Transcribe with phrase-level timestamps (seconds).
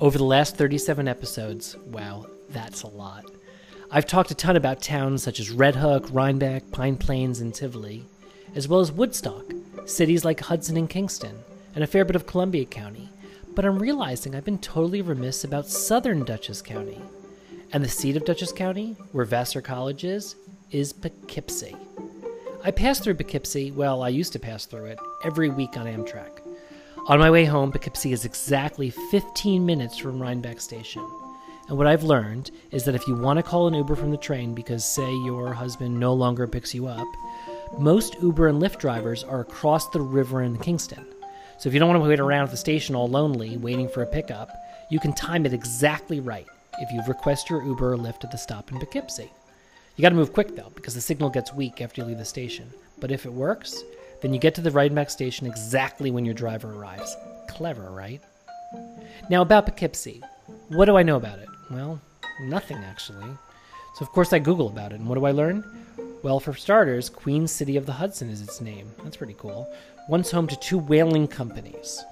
[0.00, 3.26] Over the last 37 episodes, wow, that's a lot.
[3.90, 8.06] I've talked a ton about towns such as Red Hook, Rhinebeck, Pine Plains, and Tivoli,
[8.54, 9.52] as well as Woodstock,
[9.84, 11.40] cities like Hudson and Kingston,
[11.74, 13.10] and a fair bit of Columbia County.
[13.54, 17.02] But I'm realizing I've been totally remiss about southern Dutchess County.
[17.74, 20.34] And the seat of Dutchess County, where Vassar College is,
[20.70, 21.76] is Poughkeepsie.
[22.64, 26.39] I pass through Poughkeepsie, well, I used to pass through it, every week on Amtrak.
[27.10, 31.04] On my way home, Poughkeepsie is exactly 15 minutes from Rhinebeck Station.
[31.66, 34.16] And what I've learned is that if you want to call an Uber from the
[34.16, 37.08] train because, say, your husband no longer picks you up,
[37.80, 41.04] most Uber and Lyft drivers are across the river in Kingston.
[41.58, 44.04] So if you don't want to wait around at the station all lonely waiting for
[44.04, 44.48] a pickup,
[44.88, 46.46] you can time it exactly right
[46.78, 49.32] if you request your Uber or Lyft at the stop in Poughkeepsie.
[49.96, 52.24] You got to move quick though, because the signal gets weak after you leave the
[52.24, 52.70] station.
[53.00, 53.82] But if it works,
[54.22, 57.16] then you get to the Rhinebeck station exactly when your driver arrives.
[57.48, 58.20] Clever, right?
[59.28, 60.22] Now, about Poughkeepsie.
[60.68, 61.48] What do I know about it?
[61.70, 62.00] Well,
[62.42, 63.26] nothing actually.
[63.96, 65.00] So, of course, I Google about it.
[65.00, 65.64] And what do I learn?
[66.22, 68.90] Well, for starters, Queen City of the Hudson is its name.
[69.02, 69.72] That's pretty cool.
[70.08, 72.04] Once home to two whaling companies.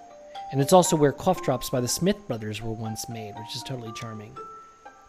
[0.51, 3.63] And it's also where cough drops by the Smith brothers were once made, which is
[3.63, 4.35] totally charming.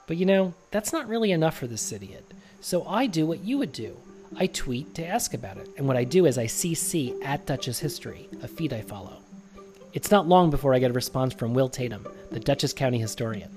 [0.06, 2.18] But you know, that's not really enough for the city.
[2.62, 3.98] So I do what you would do.
[4.38, 5.70] I tweet to ask about it.
[5.78, 9.18] And what I do is I CC at Dutchess History, a feed I follow.
[9.94, 13.50] It's not long before I get a response from Will Tatum, the Dutchess County historian.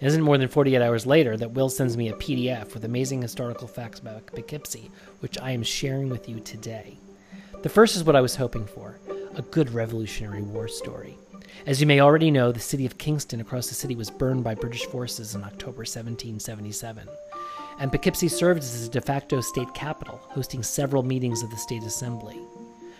[0.00, 3.20] It isn't more than 48 hours later that Will sends me a PDF with amazing
[3.20, 6.96] historical facts about Poughkeepsie, which I am sharing with you today.
[7.62, 8.98] The first is what I was hoping for
[9.36, 11.16] a good Revolutionary War story.
[11.66, 14.54] As you may already know, the city of Kingston across the city was burned by
[14.54, 17.06] British forces in October 1777.
[17.80, 21.82] And Poughkeepsie served as a de facto state capital, hosting several meetings of the state
[21.82, 22.38] assembly.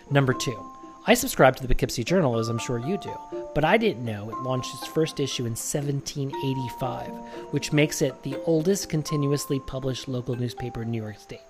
[0.09, 0.59] Number two,
[1.05, 3.15] I subscribe to the Poughkeepsie Journal, as I'm sure you do,
[3.53, 7.07] but I didn't know it launched its first issue in 1785,
[7.51, 11.41] which makes it the oldest continuously published local newspaper in New York State.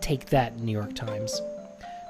[0.00, 1.40] Take that, New York Times.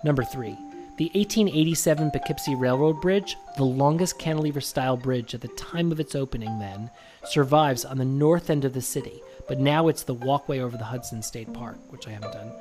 [0.04, 0.56] Number three,
[0.98, 6.14] the 1887 Poughkeepsie Railroad Bridge, the longest cantilever style bridge at the time of its
[6.14, 6.90] opening then,
[7.24, 10.84] survives on the north end of the city, but now it's the walkway over the
[10.84, 12.52] Hudson State Park, which I haven't done.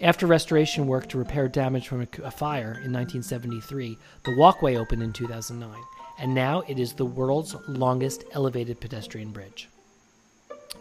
[0.00, 5.12] After restoration work to repair damage from a, fire in 1973, the walkway opened in
[5.12, 5.76] 2009,
[6.20, 9.68] and now it is the world's longest elevated pedestrian bridge.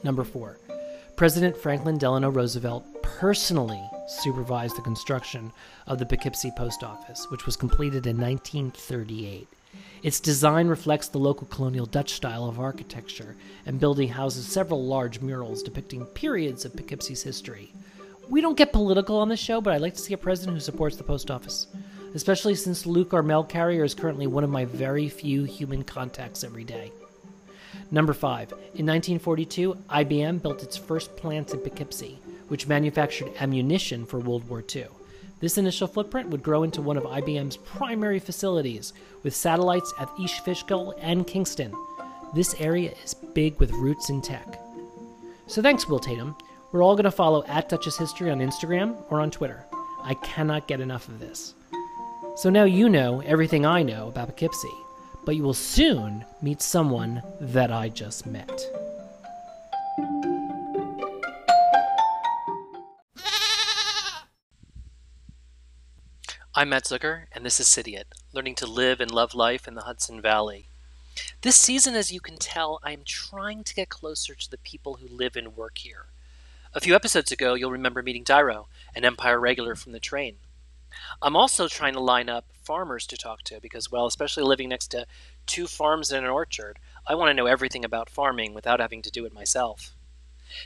[0.04, 0.60] Number four,
[1.16, 5.52] President Franklin Delano Roosevelt personally supervised the construction
[5.88, 9.48] of the Poughkeepsie Post Office, which was completed in 1938.
[10.04, 13.36] Its design reflects the local colonial Dutch style of architecture,
[13.66, 17.74] and building houses several large murals depicting periods of Poughkeepsie's history,
[18.30, 20.62] we don't get political on this show, but I'd like to see a president who
[20.62, 21.68] supports the post office,
[22.14, 26.44] especially since Luke, our mail carrier, is currently one of my very few human contacts
[26.44, 26.92] every day.
[27.90, 32.20] Number five, in 1942, IBM built its first plant in Poughkeepsie,
[32.50, 34.88] which manufactured ammunition for World War II.
[35.40, 38.94] This initial footprint would grow into one of IBM's primary facilities,
[39.24, 41.74] with satellites at East Fishkill and Kingston.
[42.34, 44.60] This area is big with roots in tech.
[45.46, 46.36] So thanks, Will Tatum.
[46.72, 49.66] We're all going to follow at Dutchess History on Instagram or on Twitter.
[50.04, 51.54] I cannot get enough of this.
[52.36, 54.68] So now you know everything I know about Poughkeepsie,
[55.26, 58.62] but you will soon meet someone that I just met.
[66.58, 69.84] I'm Matt Zucker, and this is Sidiot, learning to live and love life in the
[69.84, 70.66] Hudson Valley.
[71.44, 74.96] This season, as you can tell, I am trying to get closer to the people
[74.96, 76.08] who live and work here.
[76.74, 80.38] A few episodes ago, you'll remember meeting Dairo, an Empire regular from the train.
[81.22, 84.88] I'm also trying to line up farmers to talk to because, well, especially living next
[84.88, 85.06] to
[85.46, 89.12] two farms and an orchard, I want to know everything about farming without having to
[89.12, 89.94] do it myself.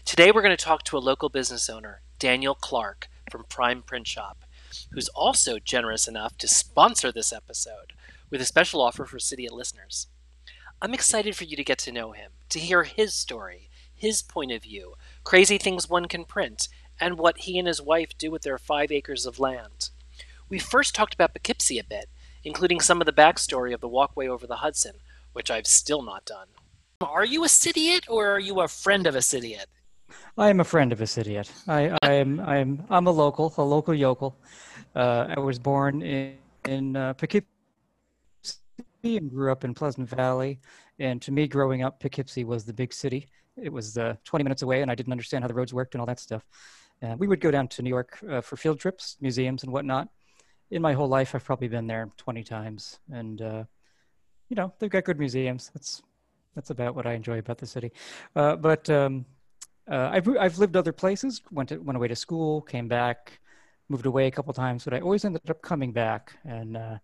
[0.05, 4.07] Today, we're going to talk to a local business owner, Daniel Clark from Prime Print
[4.07, 4.45] Shop,
[4.91, 7.93] who's also generous enough to sponsor this episode
[8.29, 10.07] with a special offer for Sidiot listeners.
[10.81, 14.51] I'm excited for you to get to know him, to hear his story, his point
[14.51, 16.67] of view, crazy things one can print,
[16.99, 19.89] and what he and his wife do with their five acres of land.
[20.49, 22.09] We first talked about Poughkeepsie a bit,
[22.43, 24.95] including some of the backstory of the walkway over the Hudson,
[25.33, 26.47] which I've still not done.
[27.01, 29.67] Are you a Sidiot or are you a friend of a Sidiot?
[30.37, 31.51] I am a friend of a Sidiot.
[31.67, 34.37] I, I am I am I'm a local, a local yokel.
[34.95, 36.37] Uh, I was born in
[36.67, 37.47] in uh, Poughkeepsie
[39.03, 40.59] and grew up in Pleasant Valley.
[40.99, 43.27] And to me, growing up, Poughkeepsie was the big city
[43.57, 46.01] it was uh, 20 minutes away, and I didn't understand how the roads worked and
[46.01, 46.45] all that stuff.
[47.01, 50.09] And we would go down to New York uh, for field trips, museums, and whatnot.
[50.69, 53.63] In my whole life, I've probably been there 20 times, and uh,
[54.49, 55.69] you know they've got good museums.
[55.73, 56.01] That's
[56.55, 57.91] that's about what I enjoy about the city.
[58.35, 59.25] Uh, but um,
[59.89, 61.41] uh, I've I've lived other places.
[61.51, 63.39] Went to, went away to school, came back,
[63.89, 66.37] moved away a couple times, but I always ended up coming back.
[66.43, 66.97] And uh,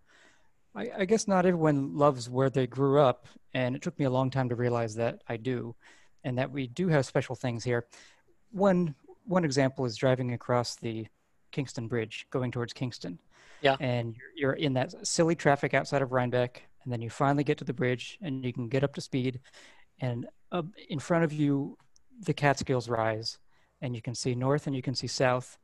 [0.75, 4.09] I, I guess not everyone loves where they grew up, and it took me a
[4.09, 5.75] long time to realize that I do,
[6.23, 7.85] and that we do have special things here.
[8.51, 8.95] One
[9.25, 11.07] one example is driving across the
[11.51, 13.19] Kingston Bridge, going towards Kingston.
[13.61, 13.75] Yeah.
[13.79, 17.57] And you're, you're in that silly traffic outside of Rhinebeck, and then you finally get
[17.57, 19.39] to the bridge, and you can get up to speed,
[19.99, 21.75] and uh, in front of you,
[22.19, 23.37] the Catskills rise,
[23.81, 25.57] and you can see north and you can see south,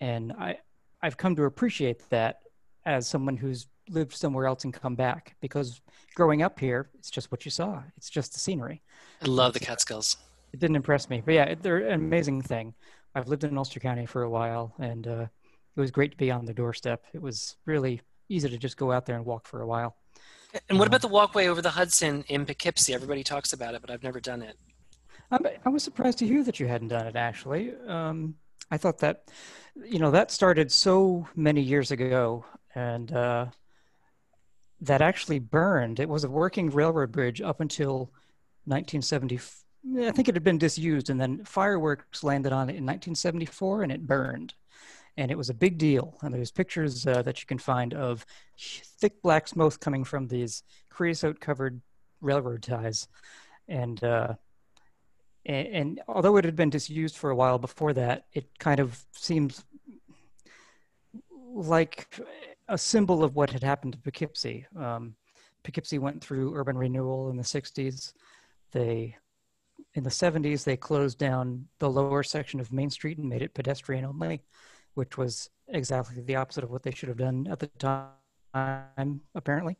[0.00, 0.58] and I
[1.02, 2.40] I've come to appreciate that
[2.84, 5.80] as someone who's lived somewhere else and come back because
[6.14, 7.82] growing up here, it's just what you saw.
[7.96, 8.82] It's just the scenery.
[9.22, 10.16] I love the Catskills.
[10.52, 12.74] It didn't impress me, but yeah, they're an amazing thing.
[13.14, 15.26] I've lived in Ulster County for a while, and uh,
[15.76, 17.04] it was great to be on the doorstep.
[17.12, 19.96] It was really easy to just go out there and walk for a while.
[20.68, 22.94] And what about the walkway over the Hudson in Poughkeepsie?
[22.94, 24.56] Everybody talks about it, but I've never done it.
[25.30, 27.16] I, I was surprised to hear that you hadn't done it.
[27.16, 28.36] Actually, um,
[28.70, 29.24] I thought that,
[29.84, 32.44] you know, that started so many years ago,
[32.74, 33.46] and uh,
[34.80, 36.00] that actually burned.
[36.00, 38.10] It was a working railroad bridge up until
[38.64, 39.40] 1970.
[39.98, 43.92] I think it had been disused, and then fireworks landed on it in 1974, and
[43.92, 44.54] it burned.
[45.16, 46.18] And it was a big deal.
[46.22, 48.26] And there's pictures uh, that you can find of
[48.58, 51.80] thick black smoke coming from these creosote-covered
[52.20, 53.08] railroad ties,
[53.68, 54.34] and uh,
[55.46, 59.04] and, and, although it had been disused for a while before that, it kind of
[59.12, 59.64] seems
[61.54, 62.20] like
[62.68, 64.66] a symbol of what had happened to Poughkeepsie.
[64.76, 65.14] Um,
[65.62, 68.12] Poughkeepsie went through urban renewal in the 60s.
[68.72, 69.16] They,
[69.94, 73.54] in the 70s, they closed down the lower section of Main Street and made it
[73.54, 74.42] pedestrian only,
[74.94, 79.78] which was exactly the opposite of what they should have done at the time, apparently.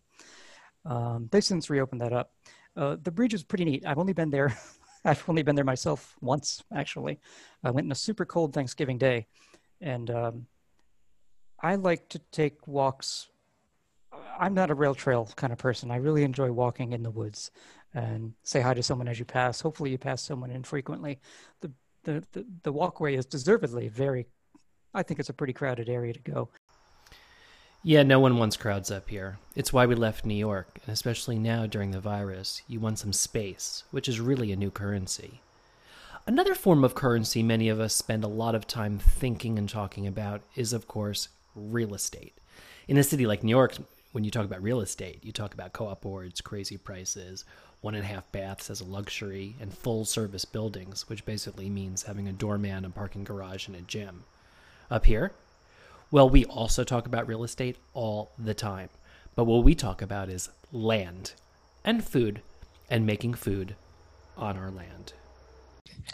[0.85, 2.31] Um, they've since reopened that up.
[2.77, 3.85] Uh, the bridge is pretty neat.
[3.85, 4.57] I've only been there
[5.07, 7.21] I've only been there myself once, actually.
[7.63, 9.27] I went in a super cold Thanksgiving day,
[9.81, 10.47] and um,
[11.61, 13.29] I like to take walks.
[14.39, 15.91] I'm not a rail trail kind of person.
[15.91, 17.51] I really enjoy walking in the woods
[17.95, 19.61] and say hi to someone as you pass.
[19.61, 21.21] Hopefully, you pass someone infrequently.
[21.61, 21.71] The
[22.03, 24.27] the the, the walkway is deservedly very.
[24.93, 26.49] I think it's a pretty crowded area to go.
[27.89, 29.39] Yeah, no one wants crowds up here.
[29.55, 33.13] It's why we left New York, and especially now during the virus, you want some
[33.13, 35.41] space, which is really a new currency.
[36.27, 40.05] Another form of currency many of us spend a lot of time thinking and talking
[40.05, 42.37] about is, of course, real estate.
[42.89, 43.77] In a city like New York,
[44.11, 47.45] when you talk about real estate, you talk about co op boards, crazy prices,
[47.83, 52.03] one and a half baths as a luxury, and full service buildings, which basically means
[52.03, 54.25] having a doorman, a parking garage, and a gym.
[54.91, 55.31] Up here,
[56.11, 58.89] well, we also talk about real estate all the time.
[59.35, 61.33] But what we talk about is land
[61.85, 62.43] and food
[62.89, 63.75] and making food
[64.37, 65.13] on our land.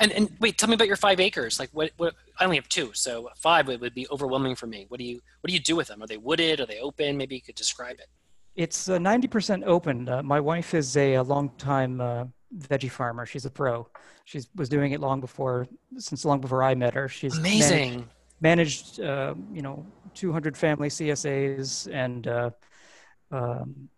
[0.00, 1.58] And and wait, tell me about your five acres.
[1.58, 1.90] Like what?
[1.96, 2.14] What?
[2.38, 4.86] I only have two, so five would, would be overwhelming for me.
[4.88, 6.02] What do you What do you do with them?
[6.02, 6.60] Are they wooded?
[6.60, 7.16] Are they open?
[7.16, 8.06] Maybe you could describe it.
[8.56, 10.08] It's uh, ninety percent open.
[10.08, 12.24] Uh, my wife is a, a long time uh,
[12.56, 13.26] veggie farmer.
[13.26, 13.86] She's a pro.
[14.24, 15.66] She was doing it long before,
[15.98, 17.08] since long before I met her.
[17.08, 17.90] She's amazing.
[17.90, 18.10] Managed,
[18.42, 22.50] managed uh, you know 200 family CSAs and uh,
[23.30, 23.88] um,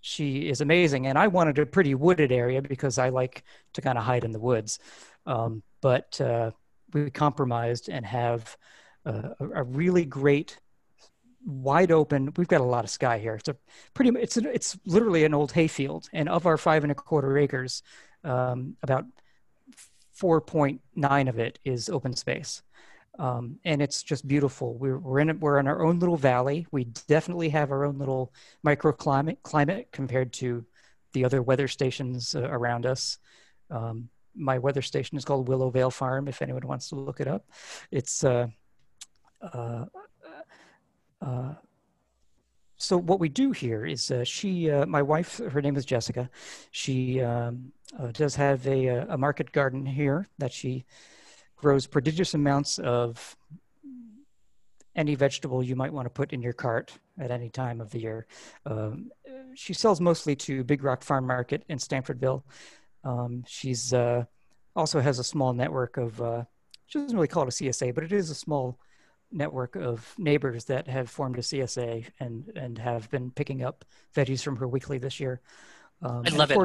[0.00, 1.06] she is amazing.
[1.06, 4.32] And I wanted a pretty wooded area because I like to kind of hide in
[4.32, 4.78] the woods.
[5.26, 6.52] Um, but uh,
[6.92, 8.56] we compromised and have
[9.06, 10.58] uh, a, a, really great
[11.44, 13.56] wide open we've got a lot of sky here it's a
[13.94, 17.38] pretty it's a, it's literally an old hayfield and of our five and a quarter
[17.38, 17.82] acres
[18.24, 19.06] um, about
[20.20, 22.62] 4.9 of it is open space
[23.18, 24.74] um, and it's just beautiful.
[24.74, 26.66] We're we're in we're in our own little valley.
[26.70, 28.32] We definitely have our own little
[28.64, 30.64] microclimate climate compared to
[31.12, 33.18] the other weather stations uh, around us.
[33.70, 36.28] Um, my weather station is called Willow Vale Farm.
[36.28, 37.46] If anyone wants to look it up,
[37.90, 38.24] it's.
[38.24, 38.48] Uh,
[39.42, 39.86] uh,
[41.22, 41.54] uh
[42.76, 46.30] so what we do here is uh, she, uh, my wife, her name is Jessica.
[46.70, 47.72] She um,
[48.12, 50.86] does have a, a market garden here that she
[51.60, 53.36] grows prodigious amounts of
[54.96, 58.00] any vegetable you might want to put in your cart at any time of the
[58.00, 58.26] year.
[58.66, 59.10] Um,
[59.54, 62.42] she sells mostly to Big Rock Farm Market in Stanfordville.
[63.04, 64.24] Um, she's uh,
[64.74, 66.44] also has a small network of, uh,
[66.86, 68.78] she doesn't really call it a CSA, but it is a small
[69.32, 74.42] network of neighbors that have formed a CSA and, and have been picking up veggies
[74.42, 75.40] from her weekly this year.
[76.02, 76.58] Um, I love it.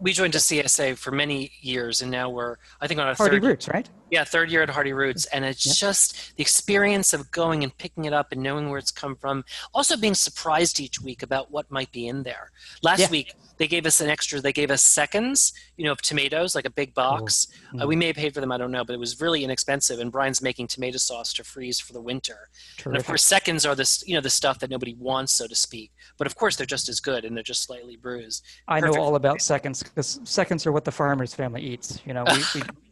[0.00, 3.36] we joined a CSA for many years, and now we're I think on our Hearty
[3.36, 3.44] third.
[3.44, 3.88] Roots, right?
[4.10, 5.76] Yeah, third year at Hearty Roots, and it's Yep.
[5.76, 9.44] just the experience of going and picking it up and knowing where it's come from.
[9.74, 12.50] Also, being surprised each week about what might be in there.
[12.82, 13.10] Last Yeah.
[13.10, 14.40] week they gave us an extra.
[14.40, 17.48] They gave us seconds, you know, of tomatoes, like a big box.
[17.74, 17.88] Uh, Mm.
[17.88, 19.98] we may have paid for them, I don't know, but it was really inexpensive.
[19.98, 22.48] And Brian's making tomato sauce to freeze for the winter.
[22.84, 25.54] And of course, seconds are this, you know, the stuff that nobody wants, so to
[25.56, 25.90] speak.
[26.16, 28.44] But of course, they're just as good, and they're just slightly bruised.
[28.68, 31.98] I know all about seconds because seconds are what the farmer's family eats.
[32.06, 32.62] You know, we, we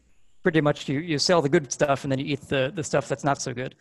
[0.46, 3.08] pretty much you, you sell the good stuff and then you eat the, the stuff
[3.08, 3.74] that's not so good.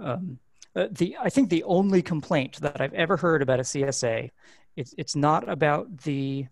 [0.00, 0.40] Um,
[0.74, 4.30] uh, the I think the only complaint that I've ever heard about a CSA,
[4.74, 6.46] it's it's not about the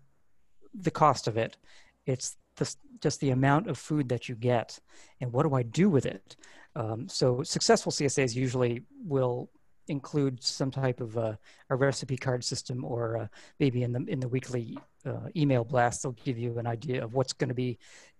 [0.73, 1.57] the cost of it,
[2.05, 4.79] it's the, just the amount of food that you get
[5.19, 6.37] and what do I do with it.
[6.77, 9.49] Um, so successful CSAs usually will
[9.89, 11.33] include some type of uh,
[11.69, 13.27] a recipe card system or uh,
[13.59, 17.13] maybe in the in the weekly uh, email blast they'll give you an idea of
[17.13, 17.77] what's going to be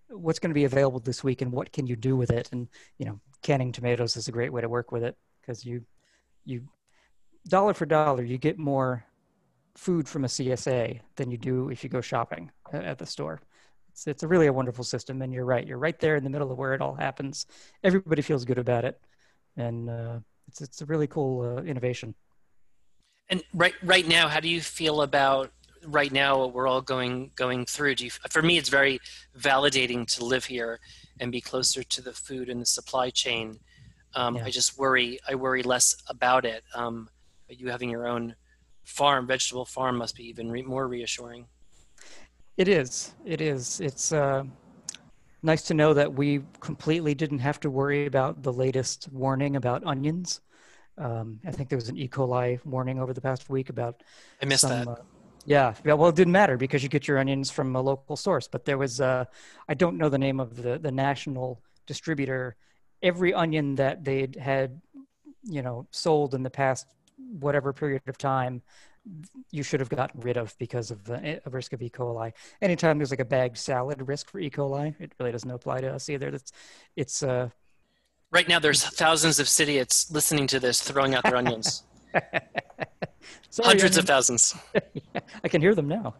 [0.09, 2.49] what's going to be available this week and what can you do with it?
[2.51, 5.83] And you know canning tomatoes is a great way to work with it because you
[6.45, 6.63] you
[7.47, 9.05] dollar for dollar you get more
[9.75, 13.39] food from a CSA than you do if you go shopping at the store.
[13.89, 16.29] It's, it's a really a wonderful system and you're right you're right there in the
[16.29, 17.45] middle of where it all happens.
[17.83, 18.99] Everybody feels good about it
[19.55, 22.15] and uh, it's, it's a really cool uh, innovation.
[23.29, 25.51] And right right now, how do you feel about
[25.87, 27.95] right now what we're all going going through?
[27.95, 28.99] Do you, for me, it's very
[29.39, 30.79] validating to live here
[31.19, 33.59] and be closer to the food and the supply chain.
[34.13, 34.45] Um, Yeah.
[34.45, 35.19] I just worry.
[35.27, 36.63] I worry less about it.
[36.75, 37.09] Um,
[37.49, 38.35] you having your own
[38.83, 41.47] farm, vegetable farm, must be even re- more reassuring.
[42.57, 43.13] It is.
[43.25, 43.79] It is.
[43.79, 44.43] It's uh,
[45.43, 49.83] nice to know that we completely didn't have to worry about the latest warning about
[49.85, 50.41] onions.
[50.97, 52.07] Um, I think there was an E.
[52.07, 54.01] coli warning over the past week about
[54.41, 54.85] I missed some.
[54.85, 54.87] that.
[54.87, 54.95] Uh,
[55.47, 55.93] yeah, yeah.
[55.93, 58.49] Well, it didn't matter because you get your onions from a local source.
[58.49, 59.23] But there was, uh,
[59.69, 62.57] I don't know the name of the the national distributor.
[63.01, 64.81] Every onion that they'd had,
[65.43, 66.85] you know, sold in the past
[67.39, 68.61] whatever period of time,
[69.51, 71.89] you should have gotten rid of because of the a risk of E.
[71.89, 72.33] coli.
[72.61, 74.49] Anytime there's like a bagged salad risk for E.
[74.49, 76.27] coli, it really doesn't apply to us either.
[76.27, 76.51] It's,
[76.97, 77.49] it's uh,
[78.29, 81.83] Right now, there's thousands of idiots listening to this, throwing out their onions.
[83.49, 84.07] sorry, Hundreds of onion.
[84.07, 84.55] thousands.
[85.43, 86.15] I can hear them now.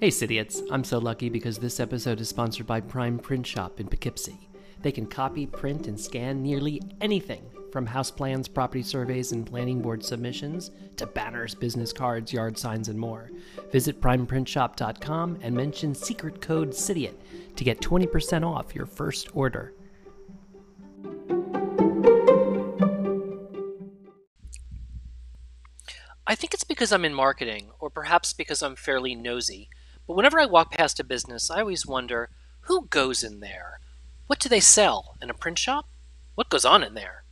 [0.00, 0.62] Hey, Idiots!
[0.70, 4.48] I'm so lucky because this episode is sponsored by Prime Print Shop in Poughkeepsie.
[4.80, 9.82] They can copy, print, and scan nearly anything from house plans, property surveys, and planning
[9.82, 13.30] board submissions to banners, business cards, yard signs, and more.
[13.72, 17.14] Visit primeprintshop.com and mention secret code CIDIOT
[17.56, 19.74] to get 20% off your first order.
[26.78, 29.68] Because I'm in marketing, or perhaps because I'm fairly nosy.
[30.06, 32.30] But whenever I walk past a business, I always wonder
[32.60, 33.80] who goes in there?
[34.28, 35.16] What do they sell?
[35.20, 35.88] In a print shop?
[36.36, 37.24] What goes on in there?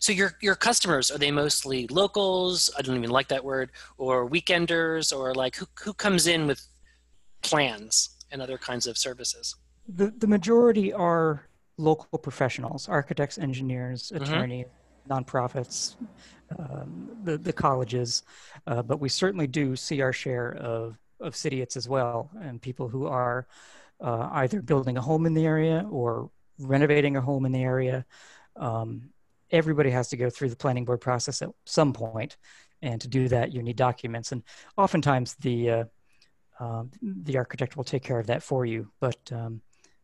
[0.00, 2.70] So your your customers are they mostly locals?
[2.78, 6.66] I don't even like that word, or weekenders, or like who who comes in with
[7.42, 9.54] plans and other kinds of services?
[9.86, 11.46] The the majority are
[11.76, 14.22] local professionals, architects, engineers, Mhm.
[14.22, 14.66] attorneys,
[15.08, 15.96] nonprofits,
[16.58, 18.22] um, the the colleges,
[18.66, 22.88] uh, but we certainly do see our share of of idiots as well, and people
[22.88, 23.46] who are
[24.00, 28.04] uh, either building a home in the area or renovating a home in the area.
[28.56, 29.10] Um,
[29.50, 32.36] everybody has to go through the planning board process at some point,
[32.82, 34.42] and to do that, you need documents, and
[34.76, 35.84] oftentimes the uh,
[36.60, 38.90] um, the architect will take care of that for you.
[39.00, 39.60] But um,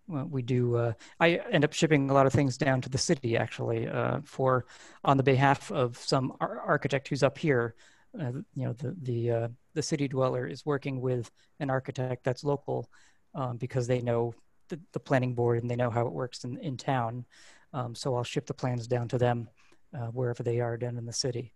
[0.09, 0.77] we do.
[0.77, 4.21] Uh, I end up shipping a lot of things down to the city actually uh,
[4.25, 4.67] for
[5.05, 7.75] on the behalf of some ar- architect who's up here.
[8.19, 11.31] Uh, you know, the the uh, the city dweller is working with
[11.61, 12.89] an architect that's local
[13.35, 14.35] um, because they know
[14.69, 17.25] the, the planning board and they know how it works in in town.
[17.73, 19.49] Um, so I'll ship the plans down to them
[19.93, 21.53] uh, wherever they are down in the city.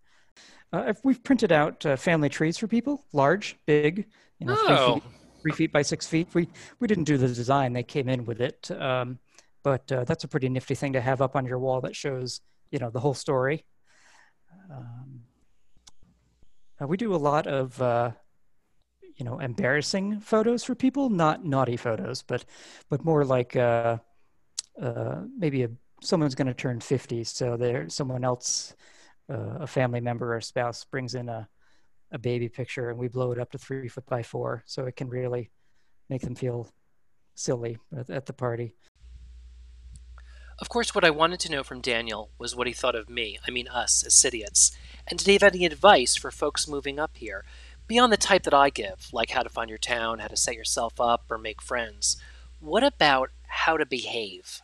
[0.73, 4.05] Uh, if we've printed out family trees for people, large, big,
[4.39, 5.01] you know, Oh,
[5.41, 6.27] three feet by six feet.
[6.33, 8.69] We we didn't do the design; they came in with it.
[8.71, 9.19] Um,
[9.63, 12.41] but uh, that's a pretty nifty thing to have up on your wall that shows
[12.71, 13.65] you know the whole story.
[14.71, 15.21] Um,
[16.81, 18.11] uh, we do a lot of uh,
[19.17, 22.45] you know embarrassing photos for people, not naughty photos, but
[22.89, 23.97] but more like uh,
[24.81, 25.69] uh, maybe a,
[26.01, 28.75] someone's going to turn fifty, so there someone else,
[29.29, 31.47] uh, a family member or spouse, brings in a
[32.11, 34.95] a baby picture and we blow it up to three foot by four so it
[34.95, 35.51] can really
[36.09, 36.67] make them feel
[37.35, 38.75] silly at, at the party
[40.59, 43.39] Of course, what I wanted to know from Daniel was what he thought of me,
[43.47, 44.71] I mean us, as Sidiots,
[45.07, 47.45] and did he have any advice for folks moving up here?
[47.87, 50.55] Beyond the type that I give, like how to find your town, how to set
[50.55, 52.17] yourself up, or make friends,
[52.59, 54.61] what about how to behave?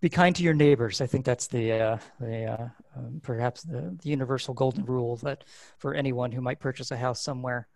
[0.00, 1.00] Be kind to your neighbors.
[1.00, 5.44] I think that's the, uh, the uh, um, perhaps the, the, universal golden rule that
[5.78, 7.68] for anyone who might purchase a house somewhere.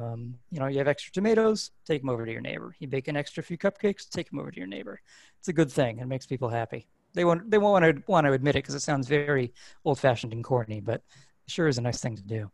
[0.00, 2.74] Um, you know, you have extra tomatoes, take them over to your neighbor.
[2.80, 5.00] You bake an extra few cupcakes, take them over to your neighbor.
[5.38, 5.98] It's a good thing.
[6.00, 6.88] It makes people happy.
[7.12, 9.54] They won't they won't want to want to admit it because it sounds very
[9.84, 11.02] old fashioned and corny, but it
[11.46, 12.50] sure is a nice thing to do.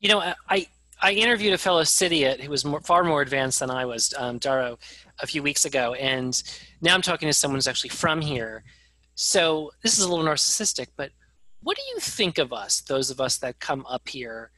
[0.00, 0.66] You know, I
[1.02, 4.38] I interviewed a fellow Sidiot who was more, far more advanced than I was, um,
[4.38, 4.78] Daro,
[5.20, 6.42] a few weeks ago, and
[6.80, 8.64] now I'm talking to someone who's actually from here.
[9.14, 11.10] So this is a little narcissistic, but
[11.62, 14.50] what do you think of us, those of us that come up here?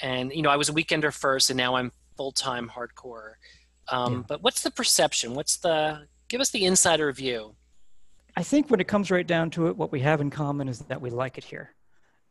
[0.00, 3.34] And you know, I was a weekender first, and now I'm full time hardcore.
[3.88, 4.22] Um, yeah.
[4.28, 5.34] But what's the perception?
[5.34, 7.54] What's the give us the insider view?
[8.36, 10.80] I think when it comes right down to it, what we have in common is
[10.80, 11.74] that we like it here,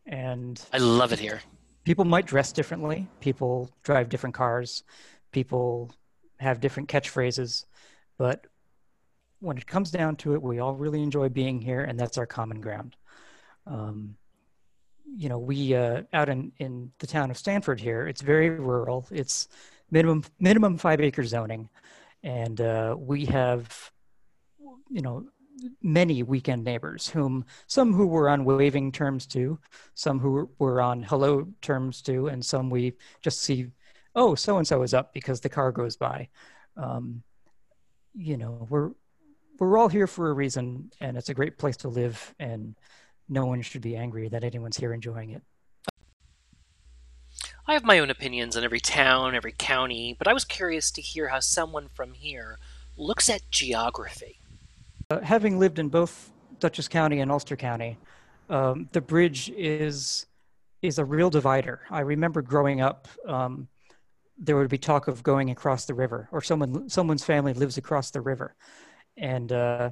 [0.05, 1.41] and I love it here
[1.85, 3.07] people might dress differently.
[3.21, 4.83] People drive different cars.
[5.31, 5.91] People
[6.39, 7.65] have different catchphrases.
[8.17, 8.47] But
[9.39, 12.25] when it comes down to it we all really enjoy being here and that's our
[12.25, 12.95] common ground.
[13.67, 14.15] Um,
[15.15, 19.07] you know we uh, out in, in the town of stanford here it's very rural.
[19.11, 19.47] It's
[19.91, 21.69] minimum minimum five acre zoning.
[22.23, 23.91] And uh, we have
[24.89, 25.25] you know
[25.81, 29.59] many weekend neighbors, whom some who were on waving terms to,
[29.93, 33.67] some who were on hello terms to, and some we just see,
[34.15, 36.29] oh, so and so is up because the car goes by.
[36.77, 37.23] Um,
[38.13, 38.91] you know, we're
[39.59, 42.75] we're all here for a reason, and it's a great place to live, and
[43.29, 45.41] no one should be angry that anyone's here enjoying it.
[47.67, 51.01] I have my own opinions on every town, every county, but I was curious to
[51.01, 52.59] hear how someone from here
[52.95, 54.39] looks at geography.
[55.09, 57.97] Uh, having lived in both Dutchess County and Ulster County,
[58.49, 60.25] um, the bridge is
[60.81, 61.81] is a real divider.
[61.89, 63.67] I remember growing up, um,
[64.37, 68.11] there would be talk of going across the river, or someone someone's family lives across
[68.11, 68.55] the river,
[69.15, 69.91] and uh,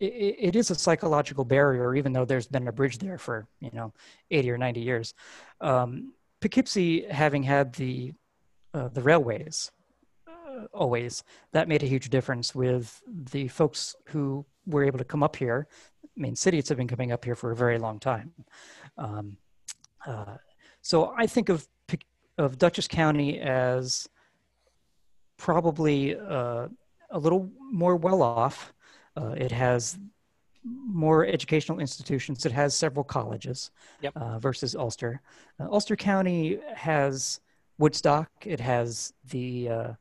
[0.00, 3.70] it, it is a psychological barrier, even though there's been a bridge there for you
[3.72, 3.92] know
[4.30, 5.14] 80 or 90 years.
[5.60, 8.12] Um, Poughkeepsie, having had the
[8.74, 9.70] uh, the railways
[10.72, 11.24] always.
[11.52, 15.66] That made a huge difference with the folks who were able to come up here.
[16.16, 18.32] Main cities have been coming up here for a very long time.
[18.98, 19.36] Um,
[20.06, 20.36] uh,
[20.82, 21.66] so I think of
[22.38, 24.08] of Dutchess County as
[25.36, 26.68] probably uh,
[27.10, 28.72] a little more well off.
[29.16, 29.98] Uh, it has
[30.64, 32.46] more educational institutions.
[32.46, 34.16] It has several colleges yep.
[34.16, 35.20] Uh, versus Ulster.
[35.60, 37.40] Uh, Ulster County has
[37.78, 38.30] Woodstock.
[38.44, 39.96] It has the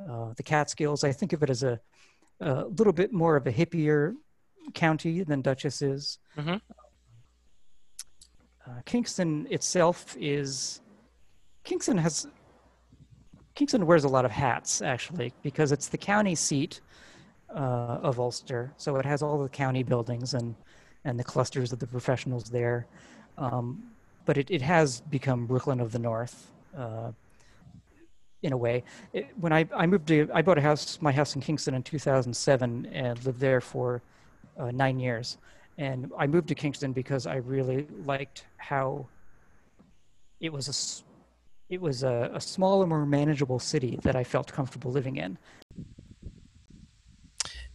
[0.00, 1.04] uh, the Catskills.
[1.04, 1.80] I think of it as a,
[2.40, 4.14] a, little bit more of a hippier
[4.74, 6.18] county than Dutchess is.
[6.36, 6.56] Mm-hmm.
[8.66, 10.80] Uh, Kingston itself is
[11.64, 12.26] Kingston has
[13.54, 16.80] Kingston wears a lot of hats actually because it's the county seat
[17.54, 20.54] uh, of Ulster, so it has all the county buildings and
[21.04, 22.86] and the clusters of the professionals there.
[23.36, 23.82] Um,
[24.24, 26.50] but it, it has become Brooklyn of the North.
[26.76, 27.12] Uh,
[28.44, 28.84] in a way.
[29.12, 31.82] It, when I, I moved to, I bought a house, my house in Kingston in
[31.82, 34.02] 2007 and lived there for
[34.58, 35.38] uh, nine years.
[35.78, 39.06] And I moved to Kingston because I really liked how
[40.40, 44.92] it was a, it was a, a smaller, more manageable city that I felt comfortable
[44.92, 45.38] living in.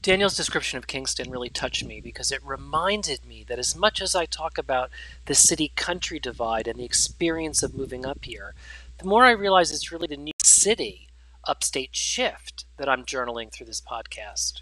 [0.02, 4.16] Daniel's description of Kingston really touched me because it reminded me that as much as
[4.16, 4.92] I talk about
[5.26, 8.54] the city country divide and the experience of moving up here,
[9.00, 11.08] the more I realize it's really the New City
[11.48, 14.62] upstate shift that I'm journaling through this podcast.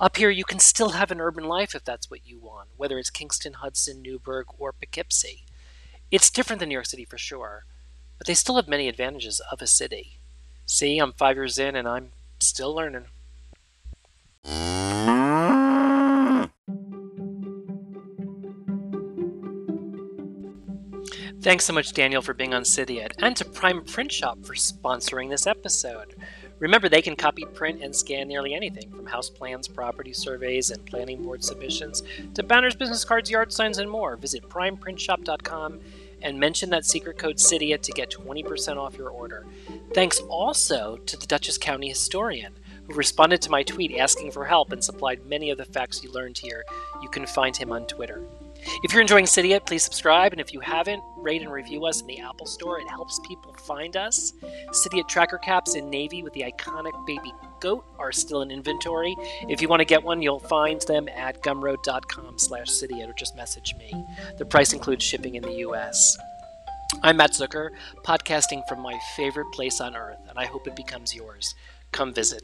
[0.00, 2.98] Up here, you can still have an urban life if that's what you want, whether
[2.98, 5.44] it's Kingston, Hudson, Newburgh, or Poughkeepsie.
[6.10, 7.66] It's different than New York City for sure,
[8.16, 10.16] but they still have many advantages of a city.
[10.64, 13.04] See, I'm five years in and I'm still learning.
[21.42, 25.30] Thanks so much, Daniel, for being on Sidiot, and to Prime Print Shop for sponsoring
[25.30, 26.14] this episode.
[26.58, 30.84] Remember, they can copy, print, and scan nearly anything from house plans, property surveys, and
[30.84, 32.02] planning board submissions
[32.34, 34.16] to banners, business cards, yard signs, and more.
[34.16, 35.80] Visit primeprintshop.com
[36.20, 39.46] and mention that secret code Sidiot to get 20% off your order.
[39.94, 42.52] Thanks also to the Dutchess County historian
[42.86, 46.12] who responded to my tweet asking for help and supplied many of the facts you
[46.12, 46.64] learned here.
[47.02, 48.20] You can find him on Twitter.
[48.82, 52.06] If you're enjoying Sidiot, please subscribe, and if you haven't, rate and review us in
[52.06, 52.80] the Apple Store.
[52.80, 54.32] It helps people find us.
[54.72, 59.16] Sidiot tracker caps in navy with the iconic baby goat are still in inventory.
[59.48, 63.36] If you want to get one, you'll find them at gumroad.com slash cityite or just
[63.36, 63.92] message me.
[64.38, 66.16] The price includes shipping in the U.S.
[67.02, 67.70] I'm Matt Zucker,
[68.04, 71.54] podcasting from my favorite place on earth, and I hope it becomes yours.
[71.92, 72.42] Come visit.